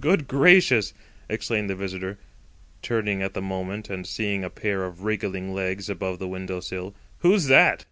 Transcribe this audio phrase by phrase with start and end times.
[0.00, 0.94] "Good gracious!"
[1.28, 2.18] exclaimed the visitor,
[2.80, 6.94] turning at the moment and seeing a pair of wriggling legs above the window sill;
[7.18, 7.84] "who's that?"